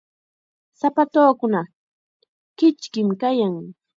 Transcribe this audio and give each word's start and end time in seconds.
Sapatuukunaqa 0.79 1.71
kichkim 2.57 3.09
kayan. 3.21 3.55